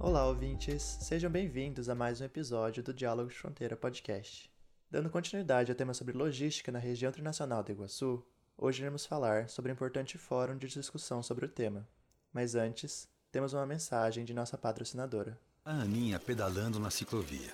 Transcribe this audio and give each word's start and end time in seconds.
Olá, 0.00 0.24
ouvintes! 0.26 0.96
Sejam 1.00 1.28
bem-vindos 1.28 1.88
a 1.88 1.94
mais 1.94 2.20
um 2.20 2.24
episódio 2.24 2.84
do 2.84 2.94
Diálogo 2.94 3.30
de 3.30 3.34
Fronteira 3.36 3.76
Podcast. 3.76 4.48
Dando 4.88 5.10
continuidade 5.10 5.72
ao 5.72 5.76
tema 5.76 5.92
sobre 5.92 6.16
logística 6.16 6.70
na 6.70 6.78
região 6.78 7.10
internacional 7.10 7.64
do 7.64 7.72
Iguaçu, 7.72 8.24
hoje 8.56 8.80
iremos 8.80 9.04
falar 9.04 9.48
sobre 9.48 9.72
o 9.72 9.74
importante 9.74 10.16
fórum 10.16 10.56
de 10.56 10.68
discussão 10.68 11.20
sobre 11.20 11.46
o 11.46 11.48
tema. 11.48 11.84
Mas 12.32 12.54
antes, 12.54 13.08
temos 13.32 13.52
uma 13.52 13.66
mensagem 13.66 14.24
de 14.24 14.32
nossa 14.32 14.56
patrocinadora. 14.56 15.36
A 15.64 15.72
Aninha 15.72 16.20
pedalando 16.20 16.78
na 16.78 16.90
ciclovia. 16.90 17.52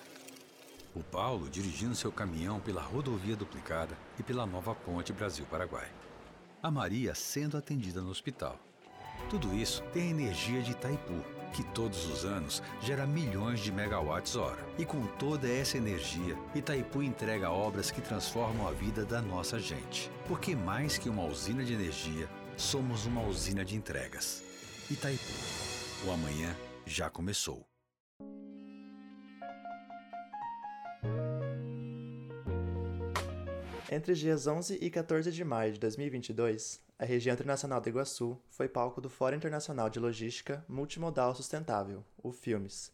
O 0.95 1.01
Paulo 1.01 1.49
dirigindo 1.49 1.95
seu 1.95 2.11
caminhão 2.11 2.59
pela 2.59 2.81
rodovia 2.81 3.35
duplicada 3.35 3.97
e 4.19 4.23
pela 4.23 4.45
nova 4.45 4.75
ponte 4.75 5.11
Brasil-Paraguai. 5.11 5.91
A 6.61 6.69
Maria 6.69 7.15
sendo 7.15 7.57
atendida 7.57 8.01
no 8.01 8.11
hospital. 8.11 8.59
Tudo 9.31 9.51
isso 9.55 9.81
tem 9.91 10.03
a 10.03 10.11
energia 10.11 10.61
de 10.61 10.71
Itaipu 10.71 11.25
que 11.53 11.63
todos 11.63 12.05
os 12.07 12.25
anos 12.25 12.61
gera 12.81 13.05
milhões 13.05 13.59
de 13.59 13.71
megawatts-hora. 13.71 14.65
E 14.77 14.85
com 14.85 15.05
toda 15.05 15.47
essa 15.49 15.77
energia, 15.77 16.37
Itaipu 16.53 17.01
entrega 17.01 17.51
obras 17.51 17.91
que 17.91 18.01
transformam 18.01 18.67
a 18.67 18.71
vida 18.71 19.05
da 19.05 19.21
nossa 19.21 19.59
gente. 19.59 20.11
Porque 20.27 20.55
mais 20.55 20.97
que 20.97 21.09
uma 21.09 21.25
usina 21.25 21.63
de 21.63 21.73
energia, 21.73 22.29
somos 22.57 23.05
uma 23.05 23.21
usina 23.23 23.63
de 23.63 23.75
entregas. 23.75 24.43
Itaipu. 24.89 25.33
O 26.05 26.11
amanhã 26.11 26.55
já 26.85 27.09
começou. 27.09 27.74
Entre 33.91 34.13
os 34.13 34.17
dias 34.17 34.47
11 34.47 34.79
e 34.81 34.89
14 34.89 35.31
de 35.31 35.43
maio 35.43 35.73
de 35.73 35.79
2022, 35.79 36.81
a 36.97 37.05
região 37.05 37.35
internacional 37.35 37.79
do 37.79 37.87
Iguaçu 37.87 38.35
foi 38.49 38.67
palco 38.67 38.99
do 38.99 39.11
Fórum 39.11 39.35
Internacional 39.35 39.91
de 39.91 39.99
Logística 39.99 40.65
Multimodal 40.67 41.35
Sustentável, 41.35 42.03
o 42.17 42.31
FILMES, 42.31 42.91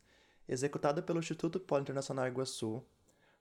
executado 0.50 1.02
pelo 1.02 1.20
Instituto 1.20 1.62
Polo 1.62 1.84
Internacional 1.84 2.28
Iguaçu, 2.28 2.84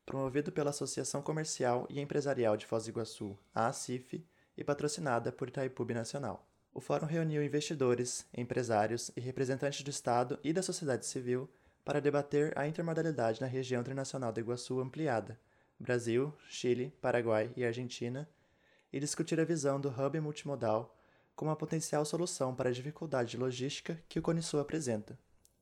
promovido 0.06 0.52
pela 0.52 0.70
Associação 0.70 1.22
Comercial 1.22 1.88
e 1.90 2.00
Empresarial 2.00 2.56
de 2.56 2.66
Foz 2.66 2.84
do 2.84 2.90
Iguaçu, 2.90 3.36
a 3.52 3.66
ACIF, 3.66 4.24
e 4.56 4.62
patrocinada 4.62 5.32
por 5.32 5.48
Itaipu 5.48 5.84
Nacional. 5.92 6.46
O 6.72 6.80
fórum 6.80 7.06
reuniu 7.06 7.42
investidores, 7.42 8.26
empresários 8.32 9.10
e 9.16 9.20
representantes 9.20 9.82
do 9.82 9.90
Estado 9.90 10.38
e 10.44 10.52
da 10.52 10.62
sociedade 10.62 11.04
civil 11.04 11.50
para 11.84 12.00
debater 12.00 12.56
a 12.56 12.68
intermodalidade 12.68 13.40
na 13.40 13.48
região 13.48 13.80
internacional 13.80 14.30
do 14.32 14.38
Iguaçu 14.38 14.78
ampliada, 14.78 15.36
Brasil, 15.80 16.32
Chile, 16.46 16.92
Paraguai 17.00 17.50
e 17.56 17.64
Argentina, 17.64 18.28
e 18.92 19.00
discutir 19.00 19.40
a 19.40 19.44
visão 19.44 19.80
do 19.80 19.88
hub 19.88 20.20
multimodal 20.20 20.94
como 21.34 21.50
uma 21.50 21.56
potencial 21.56 22.04
solução 22.04 22.54
para 22.54 22.68
a 22.68 22.72
dificuldade 22.72 23.30
de 23.30 23.36
logística 23.38 23.98
que 24.06 24.18
o 24.18 24.22
Conisul 24.22 24.60
apresenta, 24.60 25.18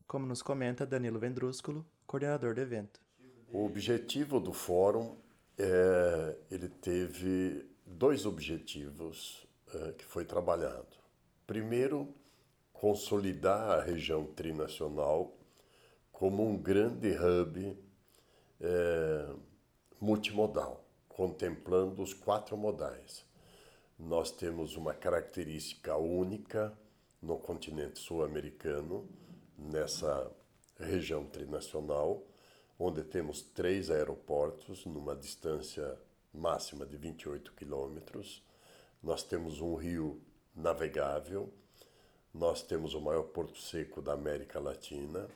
como 0.08 0.26
nos 0.26 0.42
comenta 0.42 0.84
Danilo 0.84 1.20
Vendrúsculo, 1.20 1.86
coordenador 2.04 2.54
do 2.54 2.60
evento. 2.60 3.00
O 3.52 3.64
objetivo 3.64 4.40
do 4.40 4.52
fórum 4.52 5.16
é, 5.56 6.36
ele 6.50 6.68
teve 6.68 7.64
dois 7.86 8.26
objetivos 8.26 9.46
é, 9.72 9.92
que 9.92 10.04
foi 10.04 10.24
trabalhado. 10.24 10.96
Primeiro, 11.46 12.12
consolidar 12.72 13.78
a 13.78 13.82
região 13.82 14.24
trinacional 14.24 15.36
como 16.10 16.44
um 16.44 16.56
grande 16.56 17.10
hub 17.10 17.78
é, 18.60 19.34
multimodal, 20.00 20.84
contemplando 21.08 22.02
os 22.02 22.14
quatro 22.14 22.56
modais. 22.56 23.24
Nós 23.98 24.30
temos 24.30 24.76
uma 24.76 24.94
característica 24.94 25.96
única 25.96 26.72
no 27.20 27.36
continente 27.36 27.98
sul-americano, 27.98 29.08
nessa 29.58 30.30
região 30.78 31.26
trinacional, 31.26 32.22
onde 32.78 33.02
temos 33.02 33.42
três 33.42 33.90
aeroportos 33.90 34.86
numa 34.86 35.16
distância 35.16 35.98
máxima 36.32 36.86
de 36.86 36.96
28 36.96 37.52
quilômetros. 37.54 38.44
Nós 39.02 39.24
temos 39.24 39.60
um 39.60 39.74
rio 39.74 40.22
navegável, 40.54 41.52
nós 42.32 42.62
temos 42.62 42.94
o 42.94 43.00
maior 43.00 43.24
porto 43.24 43.58
seco 43.58 44.00
da 44.00 44.12
América 44.12 44.60
Latina 44.60 45.28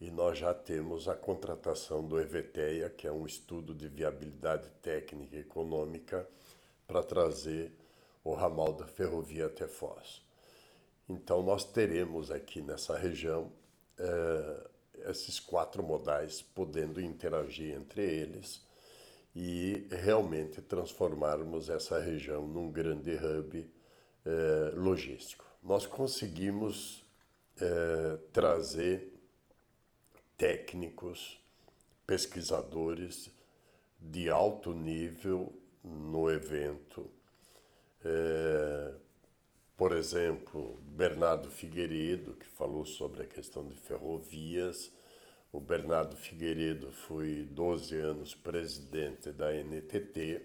e 0.00 0.10
nós 0.10 0.38
já 0.38 0.54
temos 0.54 1.08
a 1.08 1.14
contratação 1.14 2.02
do 2.06 2.18
EVTEA, 2.18 2.88
que 2.88 3.06
é 3.06 3.12
um 3.12 3.26
estudo 3.26 3.74
de 3.74 3.86
viabilidade 3.86 4.70
técnica 4.80 5.36
e 5.36 5.40
econômica 5.40 6.26
para 6.86 7.02
trazer 7.02 7.70
o 8.24 8.32
ramal 8.32 8.72
da 8.72 8.86
ferrovia 8.86 9.46
até 9.46 9.68
Foz. 9.68 10.22
Então 11.08 11.42
nós 11.42 11.64
teremos 11.64 12.30
aqui 12.30 12.62
nessa 12.62 12.96
região 12.96 13.52
eh, 13.98 14.70
esses 15.06 15.38
quatro 15.38 15.82
modais 15.82 16.40
podendo 16.40 17.00
interagir 17.00 17.74
entre 17.74 18.02
eles 18.02 18.64
e 19.34 19.86
realmente 19.90 20.62
transformarmos 20.62 21.68
essa 21.68 21.98
região 21.98 22.46
num 22.46 22.70
grande 22.70 23.14
hub 23.16 23.70
eh, 24.24 24.72
logístico. 24.74 25.44
Nós 25.62 25.86
conseguimos 25.86 27.04
eh, 27.60 28.18
trazer 28.32 29.09
técnicos, 30.40 31.38
pesquisadores 32.06 33.30
de 34.00 34.30
alto 34.30 34.72
nível 34.72 35.52
no 35.84 36.30
evento. 36.30 37.10
É, 38.02 38.94
por 39.76 39.92
exemplo, 39.92 40.78
Bernardo 40.96 41.50
Figueiredo, 41.50 42.32
que 42.36 42.46
falou 42.46 42.86
sobre 42.86 43.22
a 43.22 43.26
questão 43.26 43.68
de 43.68 43.74
ferrovias. 43.74 44.90
O 45.52 45.60
Bernardo 45.60 46.16
Figueiredo 46.16 46.90
foi 46.90 47.46
12 47.50 47.94
anos 47.96 48.34
presidente 48.34 49.30
da 49.32 49.52
NTT, 49.52 50.40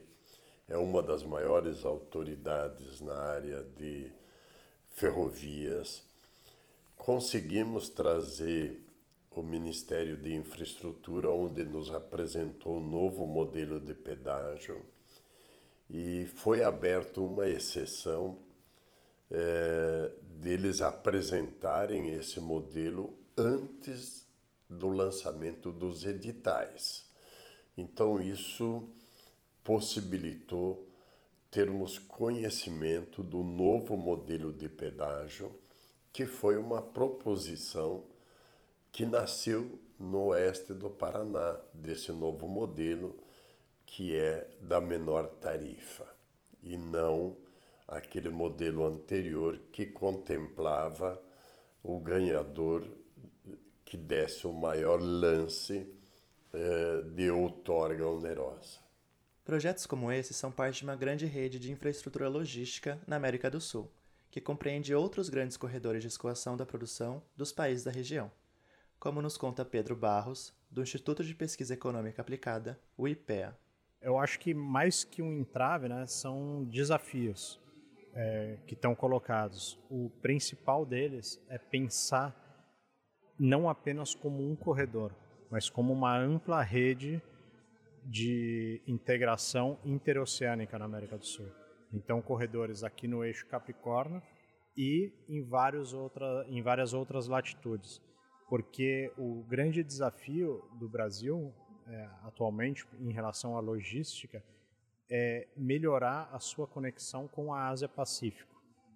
é 0.67 0.77
uma 0.77 1.01
das 1.01 1.23
maiores 1.23 1.85
autoridades 1.85 2.99
na 2.99 3.15
área 3.15 3.63
de 3.77 4.11
ferrovias. 4.89 6.03
Conseguimos 6.97 7.87
trazer 7.87 8.84
o 9.39 9.43
Ministério 9.43 10.17
de 10.17 10.33
Infraestrutura, 10.33 11.29
onde 11.29 11.63
nos 11.63 11.91
apresentou 11.91 12.77
um 12.77 12.89
novo 12.89 13.25
modelo 13.25 13.79
de 13.79 13.93
pedágio 13.93 14.85
e 15.89 16.25
foi 16.25 16.63
aberta 16.63 17.21
uma 17.21 17.47
exceção 17.47 18.37
é, 19.29 20.11
deles 20.21 20.81
apresentarem 20.81 22.09
esse 22.09 22.39
modelo 22.39 23.13
antes 23.37 24.25
do 24.69 24.89
lançamento 24.89 25.71
dos 25.71 26.05
editais. 26.05 27.05
Então, 27.77 28.21
isso 28.21 28.87
possibilitou 29.63 30.87
termos 31.51 31.99
conhecimento 31.99 33.23
do 33.23 33.43
novo 33.43 33.95
modelo 33.95 34.51
de 34.51 34.67
pedágio, 34.67 35.51
que 36.11 36.25
foi 36.25 36.57
uma 36.57 36.81
proposição 36.81 38.03
que 38.95 39.05
nasceu 39.05 39.77
no 39.99 40.27
oeste 40.27 40.73
do 40.73 40.89
Paraná, 40.89 41.59
desse 41.73 42.13
novo 42.13 42.47
modelo 42.47 43.13
que 43.85 44.15
é 44.15 44.47
da 44.61 44.79
menor 44.79 45.27
tarifa, 45.27 46.07
e 46.63 46.77
não 46.77 47.35
aquele 47.85 48.29
modelo 48.29 48.85
anterior 48.85 49.59
que 49.73 49.85
contemplava 49.85 51.21
o 51.83 51.99
ganhador 51.99 52.87
que 53.83 53.97
desse 53.97 54.47
o 54.47 54.53
maior 54.53 55.01
lance 55.01 55.93
eh, 56.53 57.01
de 57.13 57.29
outorga 57.29 58.07
onerosa. 58.07 58.79
Projetos 59.43 59.85
como 59.85 60.09
esse 60.09 60.33
são 60.33 60.53
parte 60.53 60.77
de 60.77 60.83
uma 60.85 60.95
grande 60.95 61.25
rede 61.25 61.59
de 61.59 61.69
infraestrutura 61.69 62.29
logística 62.29 62.97
na 63.05 63.17
América 63.17 63.51
do 63.51 63.59
Sul, 63.59 63.91
que 64.31 64.39
compreende 64.39 64.95
outros 64.95 65.27
grandes 65.27 65.57
corredores 65.57 66.01
de 66.01 66.07
escoação 66.07 66.55
da 66.55 66.65
produção 66.65 67.21
dos 67.35 67.51
países 67.51 67.83
da 67.83 67.91
região 67.91 68.31
como 69.05 69.21
nos 69.21 69.37
conta 69.37 69.63
Pedro 69.63 69.95
Barros, 69.95 70.51
do 70.71 70.81
Instituto 70.81 71.23
de 71.23 71.35
Pesquisa 71.35 71.75
Econômica 71.75 72.23
Aplicada, 72.23 72.81
o 72.97 73.07
IPEA. 73.07 73.55
Eu 74.01 74.17
acho 74.17 74.39
que 74.39 74.51
mais 74.51 75.03
que 75.03 75.21
um 75.21 75.31
entrave, 75.31 75.87
né, 75.87 76.07
são 76.07 76.63
desafios 76.63 77.61
é, 78.15 78.57
que 78.65 78.73
estão 78.73 78.95
colocados. 78.95 79.79
O 79.91 80.09
principal 80.23 80.87
deles 80.87 81.39
é 81.49 81.59
pensar 81.59 82.35
não 83.37 83.69
apenas 83.69 84.15
como 84.15 84.41
um 84.41 84.55
corredor, 84.55 85.15
mas 85.51 85.69
como 85.69 85.93
uma 85.93 86.17
ampla 86.17 86.63
rede 86.63 87.21
de 88.03 88.81
integração 88.87 89.77
interoceânica 89.85 90.79
na 90.79 90.85
América 90.85 91.15
do 91.15 91.27
Sul. 91.27 91.51
Então, 91.93 92.23
corredores 92.23 92.83
aqui 92.83 93.07
no 93.07 93.23
eixo 93.23 93.45
Capricórnio 93.45 94.19
e 94.75 95.13
em, 95.29 95.43
vários 95.43 95.93
outra, 95.93 96.43
em 96.49 96.63
várias 96.63 96.91
outras 96.91 97.27
latitudes 97.27 98.01
porque 98.47 99.11
o 99.17 99.43
grande 99.43 99.83
desafio 99.83 100.63
do 100.79 100.87
Brasil 100.87 101.53
é, 101.87 102.09
atualmente 102.23 102.85
em 102.99 103.11
relação 103.11 103.57
à 103.57 103.59
logística 103.59 104.43
é 105.09 105.47
melhorar 105.55 106.29
a 106.31 106.39
sua 106.39 106.67
conexão 106.67 107.27
com 107.27 107.53
a 107.53 107.67
Ásia-Pacífico. 107.67 108.55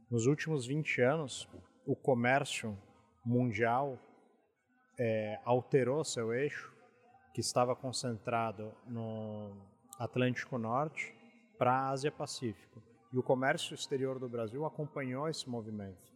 Nos 0.09 0.25
últimos 0.25 0.65
20 0.65 1.01
anos, 1.01 1.47
o 1.85 1.95
comércio 1.95 2.77
mundial 3.23 3.99
é, 4.97 5.39
alterou 5.45 6.03
seu 6.03 6.33
eixo, 6.33 6.73
que 7.33 7.41
estava 7.41 7.75
concentrado 7.75 8.73
no 8.87 9.55
Atlântico 9.99 10.57
Norte, 10.57 11.15
para 11.57 11.73
a 11.73 11.89
Ásia-Pacífico. 11.89 12.81
E 13.13 13.17
o 13.17 13.23
comércio 13.23 13.73
exterior 13.73 14.17
do 14.17 14.27
Brasil 14.27 14.65
acompanhou 14.65 15.27
esse 15.29 15.47
movimento. 15.49 16.11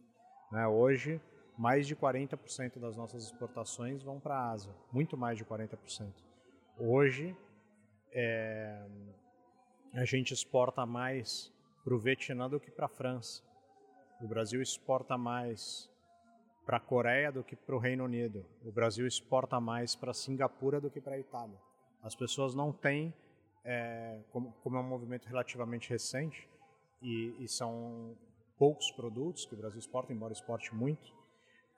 Né? 0.50 0.66
Hoje, 0.66 1.20
mais 1.56 1.86
de 1.86 1.94
40% 1.94 2.78
das 2.78 2.96
nossas 2.96 3.24
exportações 3.24 4.02
vão 4.02 4.18
para 4.18 4.36
a 4.36 4.50
Ásia, 4.50 4.72
muito 4.92 5.16
mais 5.16 5.38
de 5.38 5.44
40%. 5.44 6.12
Hoje, 6.78 7.36
é, 8.12 8.84
a 9.92 10.04
gente 10.04 10.34
exporta 10.34 10.84
mais 10.84 11.52
para 11.84 11.94
o 11.94 11.98
Vietnã 11.98 12.48
do 12.48 12.58
que 12.58 12.70
para 12.70 12.86
a 12.86 12.88
França. 12.88 13.42
O 14.20 14.26
Brasil 14.26 14.60
exporta 14.60 15.16
mais 15.16 15.90
para 16.64 16.78
a 16.78 16.80
Coreia 16.80 17.30
do 17.30 17.44
que 17.44 17.54
para 17.54 17.76
o 17.76 17.78
Reino 17.78 18.04
Unido. 18.04 18.44
O 18.64 18.72
Brasil 18.72 19.06
exporta 19.06 19.60
mais 19.60 19.94
para 19.94 20.14
Singapura 20.14 20.80
do 20.80 20.90
que 20.90 21.00
para 21.00 21.14
a 21.14 21.18
Itália. 21.18 21.58
As 22.02 22.14
pessoas 22.14 22.54
não 22.54 22.72
têm, 22.72 23.14
é, 23.64 24.20
como, 24.30 24.52
como, 24.62 24.76
é 24.76 24.80
um 24.80 24.88
movimento 24.88 25.26
relativamente 25.26 25.90
recente 25.90 26.48
e, 27.02 27.34
e, 27.38 27.48
são 27.48 28.16
poucos 28.58 28.90
produtos 28.90 29.46
que 29.46 29.54
o 29.54 29.56
Brasil 29.56 29.78
exporta, 29.78 30.12
embora 30.12 30.32
exporte 30.32 30.74
muito, 30.74 31.14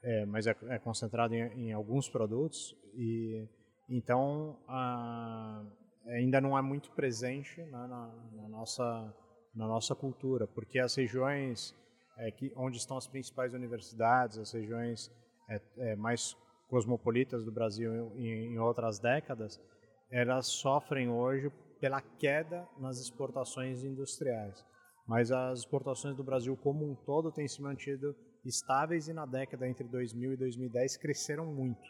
é, 0.06 0.25
mas 0.25 0.47
é, 0.47 0.56
é 0.69 0.79
concentrado 0.79 1.35
em, 1.35 1.43
em, 1.67 1.73
alguns 1.73 2.08
produtos 2.08 2.76
e 2.94 3.44
então 3.88 4.56
a, 4.69 5.64
ainda 6.06 6.41
não 6.41 6.56
é 6.56 6.62
muito 6.62 6.93
presente 6.93 7.61
né, 7.61 7.87
na, 7.88 8.14
na, 8.32 8.49
nossa 8.49 9.14
na 9.53 9.67
nossa 9.67 9.94
cultura, 9.94 10.47
porque 10.47 10.79
as 10.79 10.94
regiões 10.94 11.75
é, 12.19 12.31
que, 12.31 12.53
onde 12.55 12.76
estão 12.76 12.97
as 12.97 13.08
principais 13.08 13.53
universidades, 13.53 14.38
as 14.38 14.53
regiões 14.53 15.11
é, 15.49 15.61
é, 15.79 15.97
mais 15.97 16.37
cosmopolitas 16.69 17.44
do 17.44 17.50
Brasil 17.50 18.12
em, 18.17 18.52
em, 18.52 18.59
outras 18.59 18.99
décadas, 18.99 19.61
elas 20.11 20.47
sofrem 20.47 21.09
hoje 21.09 21.50
pela 21.81 22.00
queda 22.00 22.69
nas 22.79 23.00
exportações 23.00 23.82
industriais. 23.82 24.64
Mas 25.06 25.32
as 25.32 25.61
exportações 25.61 26.17
do 26.17 26.23
Brasil 26.23 26.56
como 26.56 26.88
um 26.88 26.94
todo 26.94 27.32
têm 27.32 27.49
se 27.49 27.62
mantido 27.62 28.14
estáveis 28.47 29.09
e 29.09 29.13
na 29.13 29.27
década 29.27 29.69
entre 29.69 29.87
2000 29.89 30.33
e 30.33 30.37
2010 30.37 30.97
cresceram 30.97 31.47
muito 31.47 31.89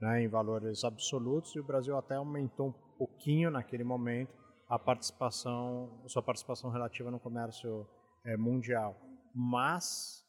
né, 0.00 0.22
em 0.22 0.28
valores 0.28 0.84
absolutos 0.84 1.54
e 1.54 1.60
o 1.60 1.64
Brasil 1.64 1.96
até 1.96 2.14
aumentou 2.14 2.68
um 2.68 2.96
pouquinho 2.98 3.50
naquele 3.50 3.84
momento 3.84 4.32
a 4.68 4.78
participação, 4.78 6.02
sua 6.06 6.22
participação 6.22 6.70
relativa 6.70 7.10
no 7.10 7.20
comércio 7.20 7.86
é, 8.24 8.36
mundial 8.36 8.98
mas 9.34 10.24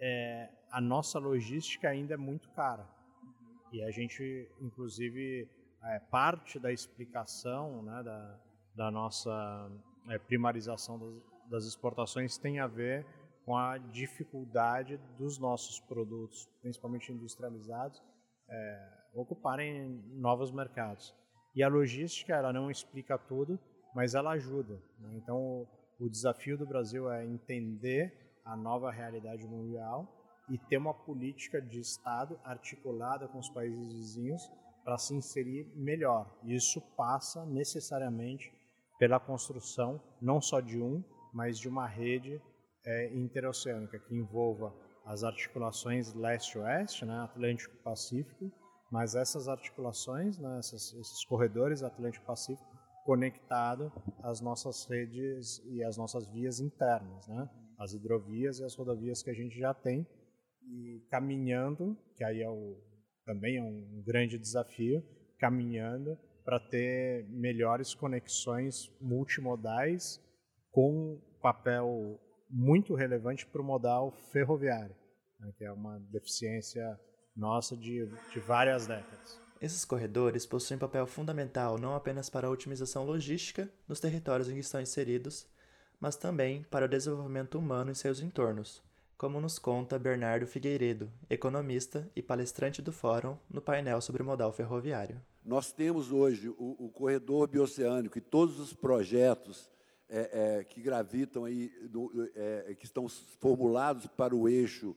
é, 0.00 0.48
a 0.70 0.80
nossa 0.80 1.18
logística 1.18 1.88
ainda 1.88 2.14
é 2.14 2.16
muito 2.16 2.48
cara. 2.50 2.86
E 3.72 3.82
a 3.82 3.90
gente, 3.90 4.48
inclusive, 4.60 5.48
é, 5.82 5.98
parte 6.10 6.60
da 6.60 6.72
explicação 6.72 7.82
né, 7.82 8.02
da, 8.04 8.38
da 8.76 8.90
nossa 8.90 9.68
é, 10.08 10.18
primarização 10.18 10.98
das, 10.98 11.22
das 11.50 11.64
exportações 11.64 12.38
tem 12.38 12.60
a 12.60 12.68
ver 12.68 13.04
com 13.46 13.56
a 13.56 13.78
dificuldade 13.78 14.98
dos 15.16 15.38
nossos 15.38 15.78
produtos, 15.78 16.46
principalmente 16.60 17.12
industrializados, 17.12 18.02
é, 18.48 18.88
ocuparem 19.14 20.02
novos 20.14 20.50
mercados. 20.50 21.14
E 21.54 21.62
a 21.62 21.68
logística 21.68 22.34
ela 22.34 22.52
não 22.52 22.68
explica 22.68 23.16
tudo, 23.16 23.56
mas 23.94 24.16
ela 24.16 24.32
ajuda. 24.32 24.82
Né? 24.98 25.12
Então, 25.14 25.38
o, 25.38 25.68
o 26.00 26.10
desafio 26.10 26.58
do 26.58 26.66
Brasil 26.66 27.08
é 27.08 27.24
entender 27.24 28.12
a 28.44 28.56
nova 28.56 28.90
realidade 28.90 29.46
mundial 29.46 30.12
e 30.50 30.58
ter 30.58 30.76
uma 30.76 30.92
política 30.92 31.62
de 31.62 31.78
Estado 31.78 32.38
articulada 32.44 33.28
com 33.28 33.38
os 33.38 33.48
países 33.48 33.92
vizinhos 33.92 34.42
para 34.84 34.98
se 34.98 35.14
inserir 35.14 35.72
melhor. 35.76 36.36
Isso 36.44 36.80
passa 36.96 37.46
necessariamente 37.46 38.52
pela 38.98 39.20
construção 39.20 40.00
não 40.20 40.40
só 40.40 40.60
de 40.60 40.82
um, 40.82 41.02
mas 41.32 41.58
de 41.58 41.68
uma 41.68 41.86
rede 41.86 42.40
é, 42.86 43.14
interoceânica 43.14 43.98
que 43.98 44.14
envolva 44.14 44.72
as 45.04 45.22
articulações 45.24 46.14
leste-oeste, 46.14 47.04
né, 47.04 47.18
Atlântico-Pacífico, 47.20 48.50
mas 48.90 49.14
essas 49.14 49.48
articulações, 49.48 50.38
né, 50.38 50.58
essas, 50.58 50.94
esses 50.94 51.24
corredores 51.24 51.82
Atlântico-Pacífico 51.82 52.76
conectado 53.04 53.92
às 54.22 54.40
nossas 54.40 54.84
redes 54.86 55.62
e 55.66 55.82
às 55.84 55.96
nossas 55.96 56.26
vias 56.28 56.58
internas, 56.58 57.28
né? 57.28 57.48
as 57.78 57.92
hidrovias 57.92 58.58
e 58.58 58.64
as 58.64 58.74
rodovias 58.74 59.22
que 59.22 59.30
a 59.30 59.34
gente 59.34 59.56
já 59.56 59.72
tem 59.72 60.04
e 60.68 61.06
caminhando, 61.08 61.96
que 62.16 62.24
aí 62.24 62.42
é 62.42 62.50
o, 62.50 62.76
também 63.24 63.58
é 63.58 63.62
um 63.62 64.02
grande 64.04 64.36
desafio, 64.36 65.04
caminhando 65.38 66.18
para 66.44 66.58
ter 66.58 67.28
melhores 67.28 67.94
conexões 67.94 68.90
multimodais 69.00 70.20
com 70.72 71.20
papel 71.40 72.18
muito 72.48 72.94
relevante 72.94 73.46
para 73.46 73.60
o 73.60 73.64
modal 73.64 74.12
ferroviário, 74.32 74.94
né, 75.38 75.52
que 75.56 75.64
é 75.64 75.72
uma 75.72 75.98
deficiência 76.10 76.98
nossa 77.34 77.76
de, 77.76 78.06
de 78.32 78.40
várias 78.40 78.86
décadas. 78.86 79.40
Esses 79.60 79.84
corredores 79.84 80.44
possuem 80.44 80.78
papel 80.78 81.06
fundamental 81.06 81.78
não 81.78 81.94
apenas 81.94 82.28
para 82.28 82.46
a 82.46 82.50
otimização 82.50 83.04
logística 83.04 83.70
nos 83.88 84.00
territórios 84.00 84.48
em 84.48 84.54
que 84.54 84.60
estão 84.60 84.80
inseridos, 84.80 85.46
mas 85.98 86.16
também 86.16 86.62
para 86.64 86.84
o 86.84 86.88
desenvolvimento 86.88 87.58
humano 87.58 87.90
em 87.90 87.94
seus 87.94 88.20
entornos, 88.20 88.82
como 89.16 89.40
nos 89.40 89.58
conta 89.58 89.98
Bernardo 89.98 90.46
Figueiredo, 90.46 91.10
economista 91.30 92.10
e 92.14 92.22
palestrante 92.22 92.82
do 92.82 92.92
Fórum 92.92 93.36
no 93.48 93.62
painel 93.62 94.00
sobre 94.02 94.22
o 94.22 94.26
modal 94.26 94.52
ferroviário. 94.52 95.20
Nós 95.42 95.72
temos 95.72 96.12
hoje 96.12 96.50
o, 96.50 96.86
o 96.86 96.90
corredor 96.90 97.48
bioceânico 97.48 98.18
e 98.18 98.20
todos 98.20 98.60
os 98.60 98.74
projetos 98.74 99.70
é, 100.08 100.58
é, 100.58 100.64
que 100.64 100.80
gravitam 100.80 101.44
aí, 101.44 101.68
do, 101.88 102.10
é, 102.34 102.74
que 102.78 102.84
estão 102.84 103.08
formulados 103.08 104.06
para 104.06 104.34
o 104.34 104.48
eixo 104.48 104.96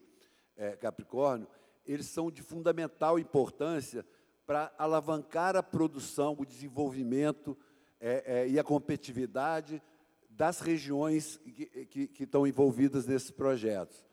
é, 0.55 0.75
Capricórnio, 0.75 1.47
eles 1.85 2.05
são 2.05 2.29
de 2.29 2.43
fundamental 2.43 3.17
importância 3.17 4.05
para 4.45 4.73
alavancar 4.77 5.55
a 5.55 5.63
produção, 5.63 6.35
o 6.37 6.45
desenvolvimento 6.45 7.57
é, 7.99 8.23
é, 8.25 8.49
e 8.49 8.59
a 8.59 8.63
competitividade 8.63 9.81
das 10.29 10.59
regiões 10.59 11.37
que, 11.37 11.85
que, 11.85 12.07
que 12.07 12.23
estão 12.23 12.47
envolvidas 12.47 13.05
nesses 13.05 13.31
projetos. 13.31 14.05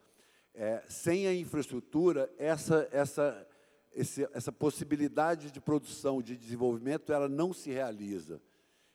É, 0.53 0.83
sem 0.89 1.27
a 1.27 1.33
infraestrutura, 1.33 2.31
essa, 2.37 2.87
essa, 2.91 3.47
esse, 3.93 4.27
essa 4.33 4.51
possibilidade 4.51 5.51
de 5.51 5.61
produção, 5.61 6.21
de 6.21 6.35
desenvolvimento, 6.35 7.13
ela 7.13 7.29
não 7.29 7.53
se 7.53 7.69
realiza. 7.69 8.41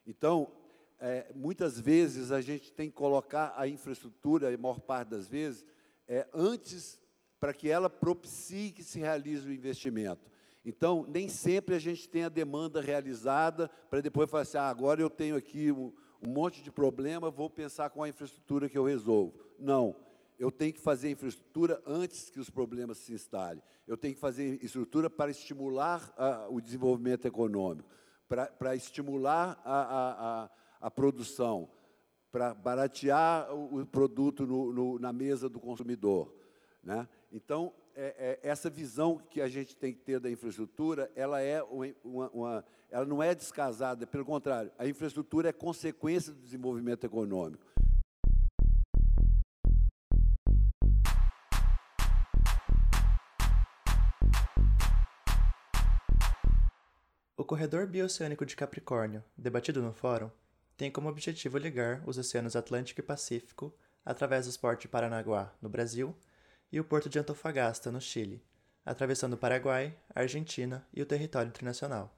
Então, 0.06 0.52
é, 1.04 1.26
muitas 1.34 1.80
vezes 1.80 2.30
a 2.30 2.40
gente 2.40 2.72
tem 2.72 2.88
que 2.88 2.94
colocar 2.94 3.52
a 3.56 3.66
infraestrutura, 3.66 4.54
a 4.54 4.56
maior 4.56 4.78
parte 4.78 5.08
das 5.08 5.26
vezes, 5.26 5.66
é, 6.06 6.28
antes 6.32 7.00
para 7.40 7.52
que 7.52 7.68
ela 7.68 7.90
propicie 7.90 8.70
que 8.70 8.84
se 8.84 9.00
realize 9.00 9.46
o 9.48 9.52
investimento. 9.52 10.30
Então, 10.64 11.04
nem 11.08 11.28
sempre 11.28 11.74
a 11.74 11.78
gente 11.80 12.08
tem 12.08 12.22
a 12.22 12.28
demanda 12.28 12.80
realizada 12.80 13.68
para 13.90 14.00
depois 14.00 14.30
falar 14.30 14.44
assim, 14.44 14.58
ah, 14.58 14.68
agora 14.68 15.02
eu 15.02 15.10
tenho 15.10 15.34
aqui 15.34 15.72
um, 15.72 15.92
um 16.22 16.28
monte 16.28 16.62
de 16.62 16.70
problema, 16.70 17.32
vou 17.32 17.50
pensar 17.50 17.90
com 17.90 18.04
a 18.04 18.08
infraestrutura 18.08 18.68
que 18.68 18.78
eu 18.78 18.84
resolvo. 18.84 19.34
Não, 19.58 19.96
eu 20.38 20.52
tenho 20.52 20.72
que 20.72 20.80
fazer 20.80 21.10
infraestrutura 21.10 21.82
antes 21.84 22.30
que 22.30 22.38
os 22.38 22.48
problemas 22.48 22.98
se 22.98 23.12
instalem. 23.12 23.60
Eu 23.88 23.96
tenho 23.96 24.14
que 24.14 24.20
fazer 24.20 24.62
estrutura 24.62 25.10
para 25.10 25.32
estimular 25.32 26.14
a, 26.16 26.46
o 26.48 26.60
desenvolvimento 26.60 27.26
econômico, 27.26 27.90
para, 28.28 28.46
para 28.46 28.76
estimular 28.76 29.60
a, 29.64 30.44
a, 30.44 30.50
a 30.82 30.90
produção, 30.90 31.70
para 32.32 32.52
baratear 32.52 33.54
o, 33.54 33.86
produto 33.86 34.44
no, 34.44 34.72
no, 34.72 34.98
na 34.98 35.12
mesa 35.12 35.48
do 35.48 35.60
consumidor. 35.60 36.34
Né? 36.82 37.08
Então, 37.30 37.72
é, 37.94 38.38
é, 38.42 38.48
essa 38.48 38.68
visão 38.68 39.18
que 39.30 39.40
a 39.40 39.48
gente 39.48 39.76
tem 39.76 39.92
que 39.92 40.00
ter 40.00 40.18
da 40.18 40.30
infraestrutura, 40.30 41.10
ela, 41.14 41.40
é 41.40 41.62
uma, 41.62 42.30
uma, 42.30 42.64
ela 42.90 43.04
não 43.04 43.22
é 43.22 43.34
descasada, 43.34 44.06
pelo 44.06 44.24
contrário, 44.24 44.72
a 44.76 44.86
infraestrutura 44.86 45.50
é 45.50 45.52
consequência 45.52 46.32
do 46.32 46.40
desenvolvimento 46.40 47.04
econômico. 47.04 47.64
O 57.36 57.44
corredor 57.44 57.86
bioceânico 57.86 58.46
de 58.46 58.56
Capricórnio, 58.56 59.22
debatido 59.36 59.82
no 59.82 59.92
fórum, 59.92 60.30
tem 60.82 60.90
como 60.90 61.08
objetivo 61.08 61.58
ligar 61.58 62.02
os 62.04 62.18
oceanos 62.18 62.56
Atlântico 62.56 62.98
e 62.98 63.04
Pacífico 63.04 63.72
através 64.04 64.46
dos 64.46 64.56
portos 64.56 64.82
de 64.82 64.88
Paranaguá, 64.88 65.54
no 65.62 65.68
Brasil, 65.68 66.12
e 66.72 66.80
o 66.80 66.84
porto 66.84 67.08
de 67.08 67.20
Antofagasta, 67.20 67.92
no 67.92 68.00
Chile, 68.00 68.44
atravessando 68.84 69.34
o 69.34 69.36
Paraguai, 69.36 69.96
a 70.12 70.22
Argentina 70.22 70.84
e 70.92 71.00
o 71.00 71.06
território 71.06 71.50
internacional. 71.50 72.12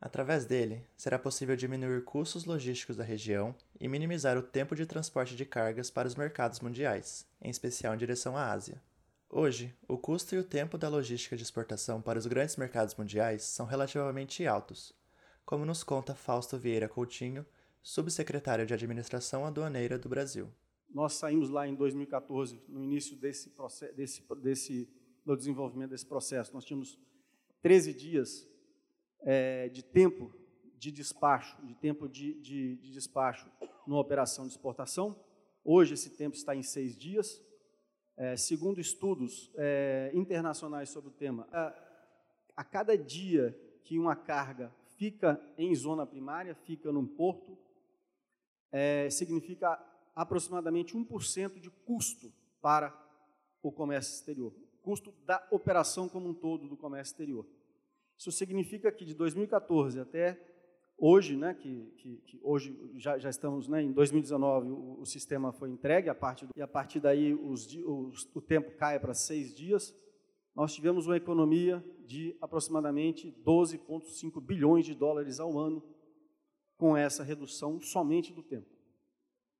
Através 0.00 0.46
dele, 0.46 0.86
será 0.96 1.18
possível 1.18 1.54
diminuir 1.54 2.02
custos 2.02 2.46
logísticos 2.46 2.96
da 2.96 3.04
região 3.04 3.54
e 3.78 3.86
minimizar 3.86 4.38
o 4.38 4.42
tempo 4.42 4.74
de 4.74 4.86
transporte 4.86 5.36
de 5.36 5.44
cargas 5.44 5.90
para 5.90 6.08
os 6.08 6.14
mercados 6.14 6.60
mundiais, 6.60 7.26
em 7.42 7.50
especial 7.50 7.92
em 7.92 7.98
direção 7.98 8.38
à 8.38 8.50
Ásia. 8.50 8.80
Hoje, 9.28 9.76
o 9.86 9.98
custo 9.98 10.34
e 10.34 10.38
o 10.38 10.44
tempo 10.44 10.78
da 10.78 10.88
logística 10.88 11.36
de 11.36 11.42
exportação 11.42 12.00
para 12.00 12.18
os 12.18 12.24
grandes 12.24 12.56
mercados 12.56 12.94
mundiais 12.94 13.42
são 13.42 13.66
relativamente 13.66 14.46
altos, 14.46 14.94
como 15.44 15.66
nos 15.66 15.84
conta 15.84 16.14
Fausto 16.14 16.56
Vieira 16.56 16.88
Coutinho, 16.88 17.44
subsecretário 17.82 18.64
de 18.64 18.72
Administração 18.72 19.44
Aduaneira 19.44 19.98
do 19.98 20.08
Brasil. 20.08 20.48
Nós 20.88 21.14
saímos 21.14 21.48
lá 21.50 21.66
em 21.66 21.74
2014, 21.74 22.62
no 22.68 22.82
início 22.82 23.16
desse, 23.16 23.50
processo, 23.50 23.94
desse, 23.94 24.22
desse 24.42 24.88
do 25.24 25.36
desenvolvimento 25.36 25.90
desse 25.90 26.06
processo. 26.06 26.52
Nós 26.52 26.64
tínhamos 26.64 26.98
13 27.62 27.94
dias 27.94 28.48
é, 29.20 29.68
de 29.68 29.82
tempo 29.82 30.32
de 30.76 30.90
despacho, 30.90 31.64
de 31.64 31.74
tempo 31.74 32.08
de, 32.08 32.34
de, 32.40 32.76
de 32.76 32.92
despacho 32.92 33.48
numa 33.86 34.00
operação 34.00 34.46
de 34.46 34.50
exportação. 34.50 35.16
Hoje 35.64 35.94
esse 35.94 36.10
tempo 36.10 36.34
está 36.34 36.56
em 36.56 36.62
seis 36.62 36.96
dias. 36.96 37.40
É, 38.16 38.36
segundo 38.36 38.80
estudos 38.80 39.50
é, 39.56 40.10
internacionais 40.12 40.90
sobre 40.90 41.08
o 41.08 41.12
tema, 41.12 41.48
a, 41.50 41.74
a, 42.56 42.62
cada 42.62 42.96
dia 42.96 43.58
que 43.84 43.98
uma 43.98 44.14
carga 44.14 44.70
fica 44.98 45.40
em 45.56 45.74
zona 45.74 46.04
primária, 46.04 46.54
fica 46.54 46.92
num 46.92 47.06
porto, 47.06 47.56
é, 48.72 49.08
significa 49.10 49.78
aproximadamente 50.16 50.96
1% 50.96 51.60
de 51.60 51.70
custo 51.70 52.32
para 52.60 52.92
o 53.62 53.70
comércio 53.70 54.14
exterior, 54.14 54.52
custo 54.82 55.14
da 55.24 55.46
operação 55.50 56.08
como 56.08 56.28
um 56.28 56.34
todo 56.34 56.68
do 56.68 56.76
comércio 56.76 57.12
exterior. 57.12 57.46
Isso 58.18 58.32
significa 58.32 58.90
que 58.90 59.04
de 59.04 59.14
2014 59.14 60.00
até 60.00 60.40
Hoje, 61.04 61.36
né, 61.36 61.52
que, 61.52 61.92
que, 61.96 62.16
que 62.18 62.40
hoje 62.44 62.78
já, 62.94 63.18
já, 63.18 63.28
estamos 63.28 63.66
né, 63.66 63.82
em 63.82 63.90
2019, 63.90 64.70
o, 64.70 65.00
o, 65.00 65.04
sistema 65.04 65.52
foi 65.52 65.68
entregue, 65.68 66.08
a 66.08 66.16
e 66.54 66.62
a 66.62 66.68
partir 66.68 67.00
daí 67.00 67.34
os, 67.34 67.66
os, 67.66 68.30
o 68.32 68.40
tempo 68.40 68.70
cai 68.76 69.00
para 69.00 69.12
seis 69.12 69.52
dias, 69.52 69.92
nós 70.54 70.72
tivemos 70.72 71.06
uma 71.08 71.16
economia 71.16 71.84
de 72.06 72.36
aproximadamente 72.40 73.34
12,5 73.44 74.40
bilhões 74.40 74.86
de 74.86 74.94
dólares 74.94 75.40
ao 75.40 75.58
ano 75.58 75.82
com 76.82 76.96
essa 76.96 77.22
redução 77.22 77.80
somente 77.80 78.32
do 78.32 78.42
tempo 78.42 78.66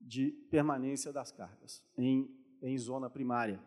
de 0.00 0.32
permanência 0.50 1.12
das 1.12 1.30
cargas 1.30 1.80
em, 1.96 2.28
em 2.60 2.76
zona 2.76 3.08
primária, 3.08 3.62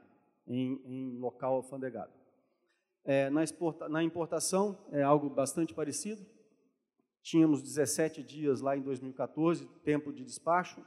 em, 0.45 0.81
em 0.83 1.17
local 1.17 1.53
alfandegado. 1.55 2.11
É, 3.05 3.29
na, 3.29 3.45
exporta, 3.45 3.87
na 3.87 4.03
importação 4.03 4.77
é 4.91 5.01
algo 5.01 5.29
bastante 5.29 5.73
parecido, 5.73 6.25
Tínhamos 7.25 7.63
17 7.63 8.21
dias 8.21 8.61
lá 8.61 8.77
em 8.77 8.83
2014, 8.83 9.65
tempo 9.83 10.13
de 10.13 10.23
despacho. 10.23 10.85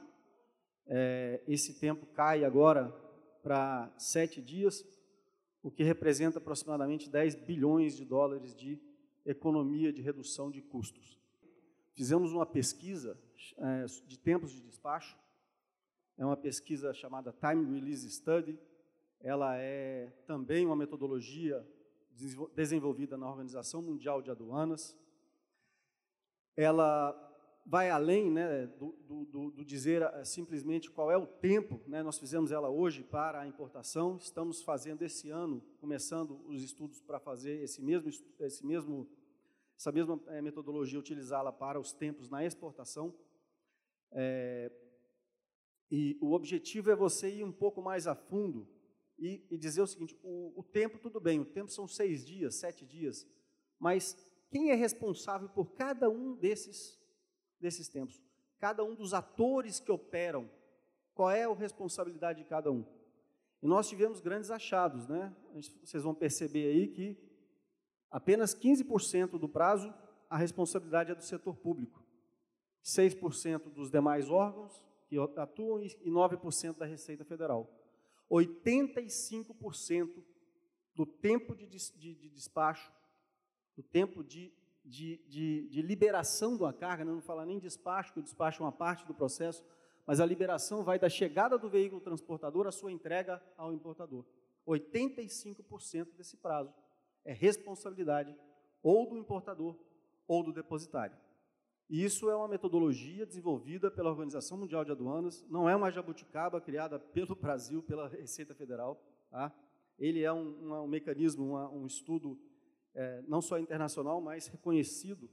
É, 0.87 1.43
esse 1.45 1.77
tempo 1.81 2.05
cai 2.05 2.45
agora 2.45 2.89
para 3.43 3.93
7 3.97 4.41
dias, 4.41 4.85
o 5.61 5.69
que 5.69 5.83
representa 5.83 6.37
aproximadamente 6.37 7.09
10 7.09 7.35
bilhões 7.35 7.97
de 7.97 8.05
dólares 8.05 8.55
de 8.55 8.79
economia 9.25 9.91
de 9.91 10.01
redução 10.01 10.49
de 10.49 10.61
custos. 10.61 11.19
Fizemos 11.99 12.31
uma 12.31 12.45
pesquisa 12.45 13.19
é, 13.57 13.83
de 14.07 14.17
tempos 14.17 14.53
de 14.53 14.61
despacho, 14.61 15.17
é 16.17 16.25
uma 16.25 16.37
pesquisa 16.37 16.93
chamada 16.93 17.33
Time 17.33 17.77
Release 17.77 18.09
Study, 18.09 18.57
ela 19.19 19.57
é 19.57 20.09
também 20.25 20.65
uma 20.65 20.77
metodologia 20.77 21.61
desenvolvida 22.55 23.17
na 23.17 23.29
Organização 23.29 23.81
Mundial 23.81 24.21
de 24.21 24.31
Aduanas, 24.31 24.97
ela 26.55 27.11
vai 27.65 27.89
além 27.89 28.31
né, 28.31 28.65
do, 28.65 28.95
do, 29.05 29.51
do, 29.51 29.65
dizer 29.65 30.01
eh, 30.01 30.23
simplesmente 30.23 30.89
qual 30.89 31.11
é 31.11 31.17
o 31.17 31.27
tempo. 31.27 31.81
Né, 31.85 32.01
nós 32.01 32.17
fizemos 32.17 32.49
ela 32.49 32.69
hoje 32.69 33.03
para 33.03 33.41
a 33.41 33.47
importação, 33.47 34.15
estamos 34.15 34.63
fazendo 34.63 35.01
esse 35.01 35.29
ano, 35.29 35.61
começando 35.81 36.39
os 36.47 36.63
estudos 36.63 37.01
para 37.01 37.19
fazer 37.19 37.61
esse 37.61 37.81
mesmo, 37.81 38.09
esse 38.39 38.65
mesmo, 38.65 39.05
essa 39.79 39.93
mesma 39.93 40.21
é, 40.27 40.41
metodologia, 40.41 40.99
utilizá-la 40.99 41.53
para 41.53 41.79
os 41.79 41.93
tempos 41.93 42.29
na 42.29 42.43
exportação. 42.43 43.15
É, 44.11 44.69
e 45.89 46.17
o 46.21 46.33
objetivo 46.33 46.91
é 46.91 46.95
você 46.95 47.33
ir 47.33 47.45
um 47.45 47.51
pouco 47.51 47.81
mais 47.81 48.05
a 48.05 48.13
fundo 48.13 48.67
e, 49.17 49.41
e 49.49 49.57
dizer 49.57 49.81
o 49.81 49.87
seguinte: 49.87 50.19
o, 50.21 50.59
o 50.59 50.63
tempo, 50.63 50.99
tudo 50.99 51.21
bem, 51.21 51.39
o 51.39 51.45
tempo 51.45 51.71
são 51.71 51.87
seis 51.87 52.25
dias, 52.25 52.55
sete 52.55 52.85
dias, 52.85 53.25
mas 53.79 54.17
quem 54.49 54.69
é 54.69 54.75
responsável 54.75 55.47
por 55.47 55.71
cada 55.75 56.09
um 56.09 56.35
desses, 56.35 56.99
desses 57.57 57.87
tempos? 57.87 58.21
Cada 58.59 58.83
um 58.83 58.93
dos 58.93 59.13
atores 59.13 59.79
que 59.79 59.91
operam, 59.93 60.51
qual 61.13 61.31
é 61.31 61.45
a 61.45 61.53
responsabilidade 61.53 62.43
de 62.43 62.49
cada 62.49 62.69
um? 62.69 62.85
E 63.63 63.67
nós 63.67 63.87
tivemos 63.87 64.19
grandes 64.19 64.51
achados, 64.51 65.07
né? 65.07 65.33
Vocês 65.81 66.03
vão 66.03 66.13
perceber 66.13 66.67
aí 66.67 66.87
que 66.89 67.28
apenas 68.11 68.55
15% 68.55 69.37
do 69.37 69.47
prazo 69.47 69.93
a 70.29 70.37
responsabilidade 70.37 71.11
é 71.11 71.15
do 71.15 71.23
setor 71.23 71.55
público, 71.55 72.03
6% 72.83 73.69
dos 73.69 73.89
demais 73.89 74.29
órgãos 74.29 74.85
que 75.07 75.17
atuam 75.37 75.81
e 75.81 76.09
9% 76.09 76.77
da 76.77 76.85
Receita 76.85 77.25
Federal. 77.25 77.67
85% 78.31 80.23
do 80.93 81.05
tempo 81.05 81.55
de, 81.55 81.65
de, 81.65 82.15
de 82.15 82.29
despacho 82.29 82.91
o 83.79 83.83
tempo 83.83 84.21
de, 84.21 84.51
de, 84.83 85.81
liberação 85.81 86.57
de 86.57 86.63
uma 86.63 86.73
carga, 86.73 87.05
né? 87.05 87.11
não 87.13 87.21
falar 87.21 87.45
nem 87.45 87.57
despacho, 87.57 88.11
que 88.11 88.19
o 88.19 88.23
despacho 88.23 88.61
é 88.61 88.65
uma 88.65 88.73
parte 88.73 89.05
do 89.05 89.13
processo, 89.13 89.63
mas 90.05 90.19
a 90.19 90.25
liberação 90.25 90.83
vai 90.83 90.99
da 90.99 91.07
chegada 91.07 91.57
do 91.57 91.69
veículo 91.69 92.01
transportador 92.01 92.67
à 92.67 92.73
sua 92.73 92.91
entrega 92.91 93.41
ao 93.55 93.71
importador. 93.71 94.25
85% 94.67 96.13
desse 96.17 96.35
prazo 96.35 96.73
é 97.25 97.33
responsabilidade 97.33 98.35
ou 98.81 99.07
do 99.07 99.17
importador 99.17 99.75
ou 100.27 100.43
do 100.43 100.53
depositário. 100.53 101.17
E 101.89 102.03
isso 102.03 102.29
é 102.29 102.35
uma 102.35 102.47
metodologia 102.47 103.25
desenvolvida 103.25 103.89
pela 103.89 104.11
Organização 104.11 104.57
Mundial 104.57 104.85
de 104.85 104.91
Aduanas, 104.91 105.43
não 105.49 105.67
é 105.67 105.75
uma 105.75 105.89
jabuticaba 105.89 106.61
criada 106.61 106.99
pelo 106.99 107.33
Brasil, 107.35 107.81
pela 107.81 108.07
Receita 108.07 108.53
Federal. 108.53 109.01
Tá? 109.31 109.51
Ele 109.97 110.21
é 110.21 110.31
um, 110.31 110.83
um, 110.83 110.87
mecanismo, 110.87 111.57
um, 111.57 111.81
um 111.81 111.87
estudo 111.87 112.39
é, 112.93 113.23
não 113.27 113.41
só 113.41 113.57
internacional, 113.57 114.21
mas 114.21 114.47
reconhecido 114.47 115.29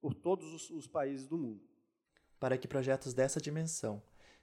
por 0.00 0.14
todos 0.14 0.52
os, 0.54 0.70
os 0.70 0.86
países 0.86 1.26
do 1.26 1.36
mundo. 1.36 1.60
Para 2.40 2.56
que 2.56 2.66
projetos 2.66 3.12
dessa 3.12 3.40
dimensão, 3.40 4.02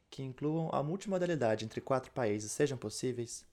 que 0.09 0.21
incluam 0.21 0.69
a 0.71 0.83
multimodalidade 0.83 1.65
entre 1.65 1.81
quatro 1.81 2.11
países, 2.11 2.51
sejam 2.51 2.77
possíveis, 2.77 3.45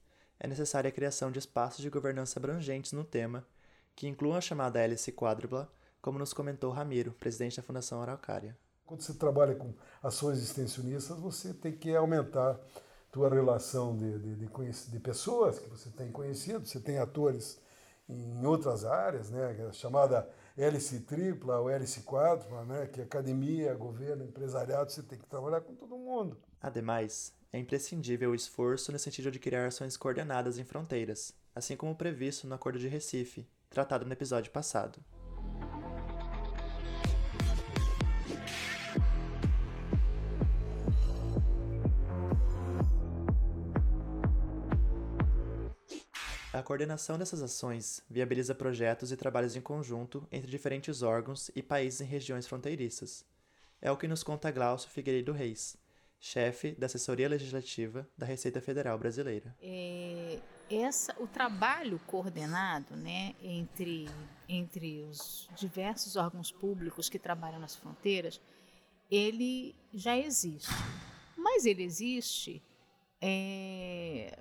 é 0.43 0.47
necessária 0.47 0.89
a 0.89 0.91
criação 0.91 1.31
de 1.31 1.39
espaços 1.39 1.81
de 1.81 1.89
governança 1.89 2.37
abrangentes 2.37 2.91
no 2.91 3.05
tema, 3.05 3.47
que 3.95 4.09
incluam 4.09 4.35
a 4.35 4.41
chamada 4.41 4.77
hélice 4.77 5.09
quádrupla, 5.09 5.71
como 6.01 6.19
nos 6.19 6.33
comentou 6.33 6.69
Ramiro, 6.69 7.13
presidente 7.13 7.55
da 7.55 7.63
Fundação 7.63 8.01
Araucária. 8.01 8.57
Quando 8.85 9.01
você 9.01 9.13
trabalha 9.13 9.55
com 9.55 9.73
ações 10.03 10.43
extensionistas, 10.43 11.17
você 11.17 11.53
tem 11.53 11.71
que 11.71 11.95
aumentar 11.95 12.59
tua 13.09 13.29
relação 13.29 13.95
de, 13.95 14.19
de, 14.19 14.35
de, 14.35 14.89
de 14.91 14.99
pessoas 14.99 15.59
que 15.59 15.69
você 15.69 15.89
tem 15.91 16.11
conhecido, 16.11 16.65
você 16.65 16.79
tem 16.79 16.97
atores 16.97 17.57
em 18.09 18.45
outras 18.45 18.83
áreas, 18.83 19.29
né, 19.29 19.65
é 19.69 19.71
chamada 19.71 20.27
hélice 20.57 20.99
tripla 21.01 21.59
ou 21.59 21.69
hélice 21.69 22.01
quádrupla, 22.01 22.65
né, 22.65 22.87
que 22.87 23.01
academia, 23.01 23.73
governo, 23.75 24.25
empresariado, 24.25 24.91
você 24.91 25.01
tem 25.01 25.17
que 25.17 25.25
trabalhar 25.25 25.61
com 25.61 25.73
todo 25.73 25.97
mundo. 25.97 26.37
Ademais, 26.61 27.33
é 27.53 27.59
imprescindível 27.59 28.31
o 28.31 28.35
esforço 28.35 28.91
no 28.91 28.97
sentido 28.97 29.29
de 29.29 29.37
criar 29.37 29.67
ações 29.67 29.95
coordenadas 29.95 30.57
em 30.57 30.63
fronteiras, 30.63 31.35
assim 31.53 31.77
como 31.77 31.95
previsto 31.95 32.47
no 32.47 32.55
Acordo 32.55 32.79
de 32.79 32.87
Recife, 32.87 33.47
tratado 33.69 34.07
no 34.07 34.11
episódio 34.11 34.51
passado. 34.51 34.99
A 46.51 46.61
coordenação 46.61 47.19
dessas 47.19 47.41
ações 47.41 48.01
viabiliza 48.09 48.55
projetos 48.55 49.11
e 49.11 49.17
trabalhos 49.17 49.55
em 49.55 49.61
conjunto 49.61 50.27
entre 50.31 50.49
diferentes 50.49 51.03
órgãos 51.03 51.51
e 51.55 51.61
países 51.61 52.01
em 52.01 52.05
regiões 52.05 52.47
fronteiriças. 52.47 53.23
É 53.79 53.91
o 53.91 53.97
que 53.97 54.07
nos 54.07 54.23
conta 54.23 54.49
Glaucio 54.49 54.89
Figueiredo 54.89 55.33
Reis, 55.33 55.75
chefe 56.23 56.71
da 56.71 56.85
assessoria 56.85 57.27
legislativa 57.27 58.07
da 58.17 58.25
Receita 58.25 58.61
Federal 58.61 58.97
Brasileira. 58.97 59.53
É, 59.61 60.39
essa, 60.71 61.13
o 61.21 61.27
trabalho 61.27 61.99
coordenado 62.07 62.95
né, 62.95 63.35
entre, 63.43 64.07
entre 64.47 65.01
os 65.01 65.49
diversos 65.53 66.15
órgãos 66.15 66.49
públicos 66.49 67.09
que 67.09 67.19
trabalham 67.19 67.59
nas 67.59 67.75
fronteiras, 67.75 68.39
ele 69.11 69.75
já 69.93 70.17
existe. 70.17 70.71
Mas 71.35 71.65
ele 71.65 71.83
existe 71.83 72.63
é, 73.21 74.39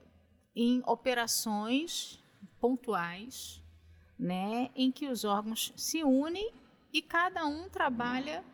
em 0.54 0.84
operações 0.86 2.22
pontuais, 2.60 3.60
né, 4.16 4.70
em 4.76 4.92
que 4.92 5.08
os 5.08 5.24
órgãos 5.24 5.72
se 5.76 6.04
unem 6.04 6.54
e 6.92 7.02
cada 7.02 7.44
um 7.44 7.68
trabalha 7.68 8.44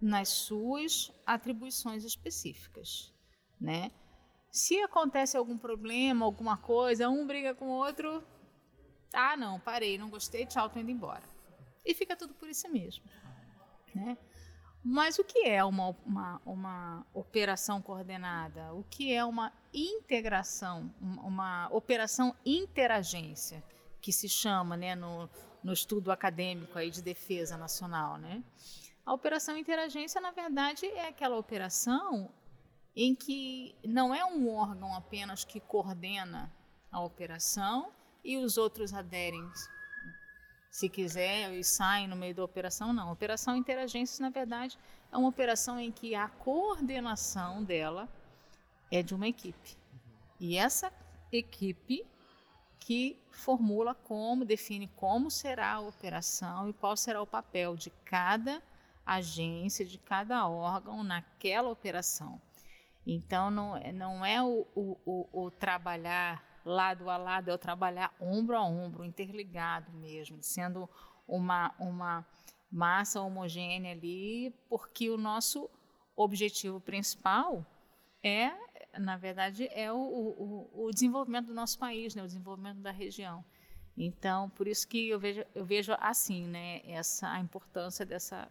nas 0.00 0.28
suas 0.28 1.12
atribuições 1.26 2.04
específicas, 2.04 3.12
né? 3.60 3.90
Se 4.50 4.80
acontece 4.80 5.36
algum 5.36 5.56
problema, 5.56 6.24
alguma 6.24 6.56
coisa, 6.56 7.08
um 7.08 7.26
briga 7.26 7.54
com 7.54 7.66
o 7.66 7.72
outro, 7.72 8.24
ah, 9.12 9.36
não, 9.36 9.60
parei, 9.60 9.98
não 9.98 10.08
gostei, 10.08 10.46
tchau, 10.46 10.68
tô 10.68 10.78
indo 10.78 10.90
embora. 10.90 11.22
E 11.84 11.94
fica 11.94 12.16
tudo 12.16 12.34
por 12.34 12.48
isso 12.48 12.68
mesmo. 12.68 13.04
Né? 13.94 14.16
Mas 14.82 15.18
o 15.18 15.24
que 15.24 15.40
é 15.40 15.62
uma, 15.62 15.90
uma, 16.06 16.42
uma 16.44 17.06
operação 17.12 17.82
coordenada? 17.82 18.72
O 18.72 18.82
que 18.84 19.12
é 19.12 19.24
uma 19.24 19.52
integração, 19.74 20.92
uma 21.00 21.68
operação 21.70 22.34
interagência, 22.46 23.62
que 24.00 24.12
se 24.12 24.28
chama 24.28 24.76
né, 24.76 24.94
no, 24.94 25.28
no 25.62 25.72
estudo 25.72 26.10
acadêmico 26.10 26.78
aí 26.78 26.90
de 26.90 27.02
defesa 27.02 27.56
nacional? 27.56 28.16
Né? 28.16 28.42
A 29.10 29.12
operação 29.12 29.56
interagência, 29.56 30.20
na 30.20 30.30
verdade, 30.30 30.86
é 30.86 31.08
aquela 31.08 31.36
operação 31.36 32.30
em 32.94 33.12
que 33.12 33.74
não 33.84 34.14
é 34.14 34.24
um 34.24 34.48
órgão 34.48 34.94
apenas 34.94 35.42
que 35.42 35.58
coordena 35.58 36.48
a 36.92 37.00
operação 37.00 37.90
e 38.22 38.36
os 38.36 38.56
outros 38.56 38.94
aderem 38.94 39.44
se 40.70 40.88
quiser, 40.88 41.52
e 41.52 41.64
saem 41.64 42.06
no 42.06 42.14
meio 42.14 42.36
da 42.36 42.44
operação, 42.44 42.92
não. 42.92 43.08
A 43.08 43.12
operação 43.12 43.56
Interagências, 43.56 44.20
na 44.20 44.30
verdade, 44.30 44.78
é 45.10 45.16
uma 45.16 45.28
operação 45.28 45.80
em 45.80 45.90
que 45.90 46.14
a 46.14 46.28
coordenação 46.28 47.64
dela 47.64 48.08
é 48.92 49.02
de 49.02 49.12
uma 49.12 49.26
equipe. 49.26 49.76
E 50.38 50.56
essa 50.56 50.92
equipe 51.32 52.06
que 52.78 53.20
formula 53.32 53.92
como, 53.92 54.44
define 54.44 54.86
como 54.94 55.32
será 55.32 55.72
a 55.72 55.80
operação 55.80 56.68
e 56.68 56.72
qual 56.72 56.96
será 56.96 57.20
o 57.20 57.26
papel 57.26 57.74
de 57.74 57.90
cada 58.04 58.62
agência, 59.04 59.84
de 59.84 59.98
cada 59.98 60.48
órgão 60.48 61.02
naquela 61.02 61.68
operação. 61.68 62.40
Então, 63.06 63.50
não, 63.50 63.74
não 63.94 64.24
é 64.24 64.42
o, 64.42 64.66
o, 64.74 64.96
o, 65.04 65.44
o 65.46 65.50
trabalhar 65.50 66.44
lado 66.64 67.08
a 67.08 67.16
lado, 67.16 67.50
é 67.50 67.54
o 67.54 67.58
trabalhar 67.58 68.14
ombro 68.20 68.56
a 68.56 68.64
ombro, 68.64 69.04
interligado 69.04 69.90
mesmo, 69.92 70.42
sendo 70.42 70.88
uma, 71.26 71.74
uma 71.78 72.26
massa 72.70 73.20
homogênea 73.20 73.92
ali, 73.92 74.54
porque 74.68 75.08
o 75.08 75.16
nosso 75.16 75.70
objetivo 76.14 76.80
principal 76.80 77.64
é, 78.22 78.52
na 78.98 79.16
verdade, 79.16 79.68
é 79.72 79.90
o, 79.92 79.96
o, 79.96 80.86
o 80.86 80.90
desenvolvimento 80.90 81.46
do 81.46 81.54
nosso 81.54 81.78
país, 81.78 82.14
né, 82.14 82.22
o 82.22 82.26
desenvolvimento 82.26 82.78
da 82.78 82.90
região. 82.90 83.44
Então, 83.96 84.48
por 84.50 84.68
isso 84.68 84.86
que 84.86 85.08
eu 85.08 85.18
vejo, 85.18 85.44
eu 85.54 85.64
vejo 85.64 85.92
assim, 85.98 86.46
né, 86.46 86.80
essa 86.84 87.30
a 87.30 87.40
importância 87.40 88.04
dessa 88.04 88.50